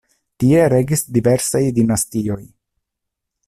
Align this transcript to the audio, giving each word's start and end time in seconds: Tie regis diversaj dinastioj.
Tie 0.43 0.63
regis 0.73 1.03
diversaj 1.17 1.63
dinastioj. 1.81 2.41